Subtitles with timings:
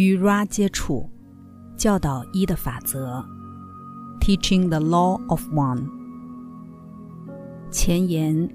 [0.00, 1.06] 与 Ra 接触，
[1.76, 3.22] 教导一的法则
[4.18, 5.86] ，Teaching the Law of One。
[7.70, 8.48] 前言：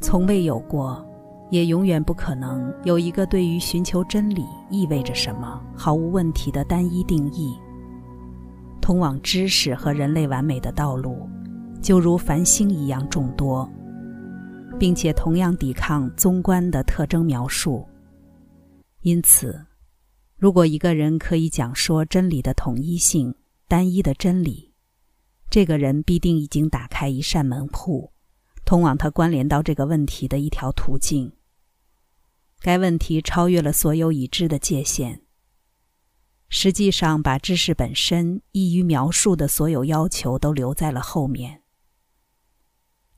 [0.00, 1.04] 从未有过，
[1.50, 7.58] 也永远不可能有一个对于寻求真理意味着什么毫无问题的单一定义。
[8.80, 11.28] 通往知识和人类完美的道路，
[11.82, 13.68] 就如繁星一样众多，
[14.78, 17.84] 并且同样抵抗综观的特征描述。
[19.00, 19.60] 因此。
[20.40, 23.34] 如果一个人可以讲说真理的统一性、
[23.68, 24.72] 单一的真理，
[25.50, 28.14] 这个人必定已经打开一扇门户，
[28.64, 31.34] 通往他关联到这个问题的一条途径。
[32.60, 35.20] 该问题超越了所有已知的界限，
[36.48, 41.60] 实际上把知识本身易于描述的所有要求都留在了后面。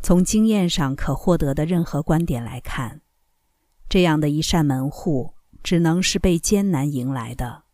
[0.00, 3.02] 从经验上可获得的任何观点来看，
[3.88, 5.34] 这样的一扇门户。
[5.62, 7.64] 只能是被艰难迎来的，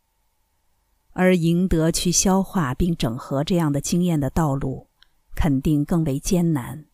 [1.12, 4.88] 而赢得去消化并整合这样的经验的道路，
[5.34, 6.86] 肯定更为艰难。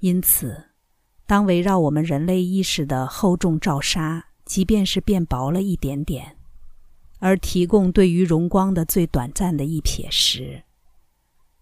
[0.00, 0.70] 因此，
[1.26, 6.36] 当围绕我们人类意识的厚重罩纱，即便是变薄了一点点，
[7.18, 10.62] 而提供对于荣光的最短暂的一瞥时，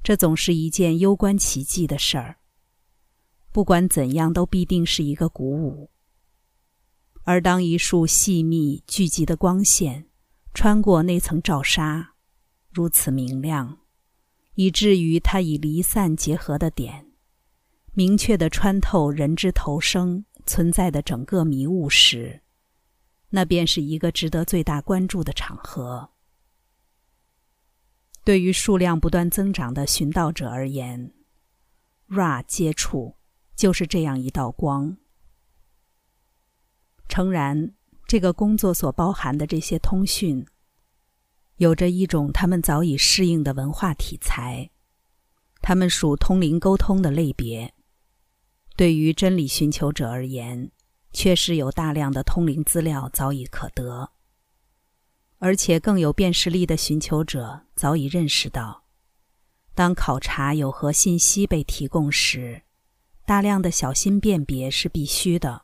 [0.03, 2.37] 这总是一件攸关奇迹的事儿。
[3.53, 5.91] 不管怎样，都必定是一个鼓舞。
[7.25, 10.07] 而当一束细密聚集的光线
[10.53, 12.15] 穿过那层罩纱，
[12.71, 13.79] 如此明亮，
[14.55, 17.11] 以至于它以离散结合的点，
[17.95, 22.43] 明确地穿透人之头生存在的整个迷雾时，
[23.31, 26.11] 那便是一个值得最大关注的场合。
[28.23, 31.13] 对于数量不断增长的寻道者而言
[32.09, 33.17] ，Ra 接触
[33.57, 34.99] 就是这样一道光。
[37.15, 37.73] 诚然，
[38.09, 40.45] 这个工作所包含的这些通讯，
[41.59, 44.73] 有着一种他们早已适应的文化体裁，
[45.63, 47.73] 他们属通灵沟通的类别。
[48.75, 50.73] 对于真理寻求者而言，
[51.13, 54.11] 确实有大量的通灵资料早已可得，
[55.39, 58.87] 而且更有辨识力的寻求者早已认识到，
[59.73, 62.63] 当考察有何信息被提供时，
[63.25, 65.64] 大量的小心辨别是必须的。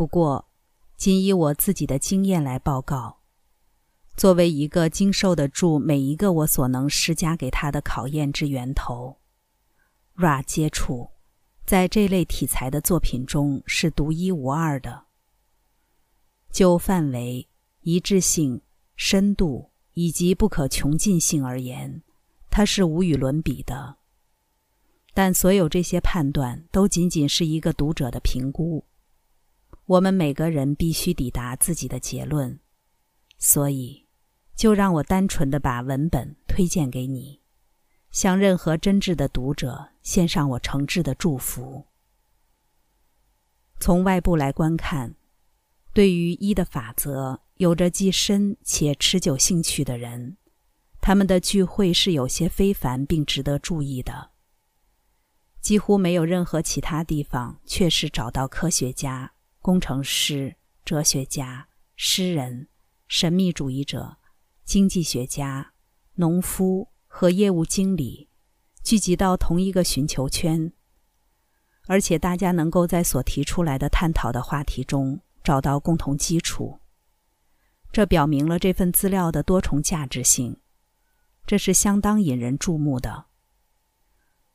[0.00, 0.48] 不过，
[0.96, 3.18] 仅以我自己的经验来报告，
[4.16, 9.18] 作为一个经受得住每一个我所能施加给他的考验之源头
[10.16, 11.10] ，Ra 接触
[11.66, 15.04] 在这类题材的作品中是独一无二的。
[16.50, 17.46] 就范围、
[17.82, 18.62] 一致性、
[18.96, 22.02] 深度以及不可穷尽性而言，
[22.48, 23.98] 它是无与伦比的。
[25.12, 28.86] 但所有这些判断都仅仅是一个读者的评估。
[29.90, 32.60] 我们每个人必须抵达自己的结论，
[33.38, 34.06] 所以，
[34.54, 37.40] 就让我单纯的把文本推荐给你，
[38.12, 41.86] 向任何真挚的读者献上我诚挚的祝福。
[43.80, 45.16] 从外部来观看，
[45.92, 50.36] 对于一的法则有着既深且持久兴趣的人，
[51.00, 54.30] 他们的聚会是有些非凡并值得注意的。
[55.60, 59.32] 几乎没有任何其他地方确实找到科学家。
[59.62, 60.56] 工程师、
[60.86, 62.68] 哲学家、诗人、
[63.06, 64.16] 神秘主义者、
[64.64, 65.74] 经济学家、
[66.14, 68.30] 农夫和业务经理
[68.82, 70.72] 聚集到同一个寻求圈，
[71.86, 76.80] 而且大家能够在所提出来的探讨的话题中找到共同基础。
[77.92, 80.58] 这表明了这份资料的多重价值性，
[81.46, 83.26] 这是相当引人注目的。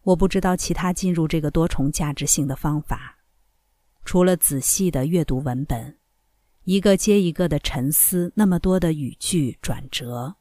[0.02, 3.15] 我不知道其他进入这个多重价值性的方法。
[4.06, 5.98] 除了仔细的阅读文本，
[6.64, 10.36] 一个接一个的沉思，那么多的语句转折，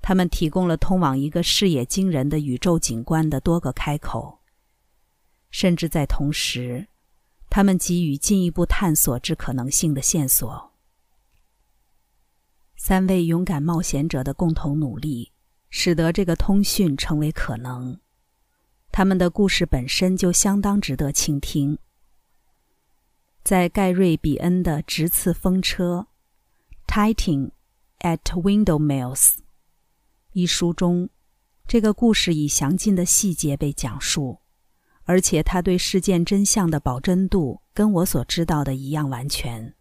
[0.00, 4.40] 他们提供了通往一个视野惊人的宇宙景观的多个开口。
[5.50, 6.88] 甚至在同时，
[7.50, 10.72] 他们给予进一步探索之可能性的线索。
[12.76, 15.32] 三位勇敢冒险者的共同努力，
[15.68, 18.00] 使得这个通讯成为可能。
[18.90, 21.78] 他们的故事本身就相当值得倾听。
[23.46, 26.08] 在盖瑞·比恩的《直刺风车》
[26.92, 27.52] （Tighting
[28.00, 29.36] at Windmills）
[30.32, 31.08] 一书中，
[31.68, 34.40] 这个故事以详尽的细节被讲述，
[35.04, 39.76] 而且他对事件真相的保真度跟我所知道的一样完全。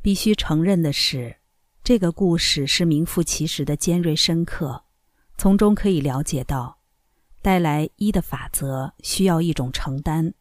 [0.00, 1.38] 必须承认的是，
[1.82, 4.84] 这个故事是名副其实的尖锐深刻，
[5.36, 6.78] 从中可以了解到，
[7.42, 10.32] 带来一的法则需要一种承担。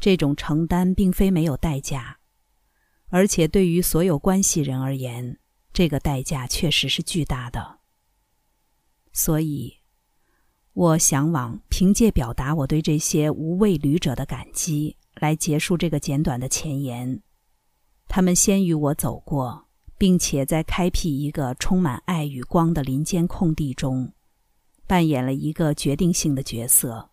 [0.00, 2.18] 这种承担并非没有代价，
[3.08, 5.38] 而且对于所有关系人而言，
[5.72, 7.78] 这个代价确实是巨大的。
[9.12, 9.78] 所以，
[10.72, 17.20] 我向往凭借表达我对这些无畏旅者的感激，来结束这个简短的前言。
[18.06, 19.66] 他们先于我走过，
[19.98, 24.12] 并且在开辟一个充满爱与光的林间空地中，
[24.86, 27.10] 扮演了一个决定性的角色。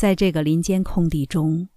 [0.00, 1.68] 在这个林间空地中，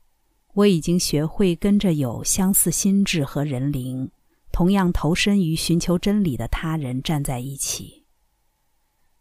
[0.54, 4.10] 我已经学会跟着有相似心智和人灵、
[4.50, 8.06] 同样投身于寻求真理的他人站在一起。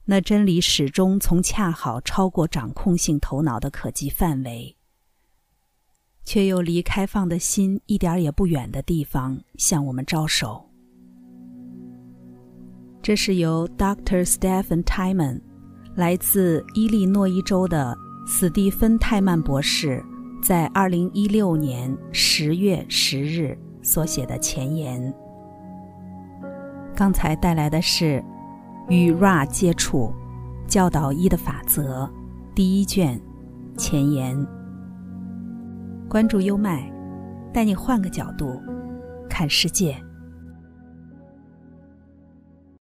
[0.05, 4.77] 那真理始终从恰好超过掌控性头脑的可及范围。
[6.25, 10.65] 却又离开放的心一点也不远的地方向我们招手。
[13.03, 14.25] 这是由 Dr.
[14.25, 15.41] Stephen Tyman，
[15.97, 20.03] 来自伊利诺伊州的斯蒂芬·泰曼博士，
[20.41, 25.13] 在二零一六年十月十日所写的前言。
[26.95, 28.23] 刚才带来的是
[28.93, 30.13] 《与 Ra 接触：
[30.69, 32.05] 教导一的法则》
[32.55, 33.21] 第一卷
[33.77, 34.47] 前言。
[36.09, 36.93] 关注优麦，
[37.53, 38.61] 带你换个角度
[39.29, 39.97] 看世界。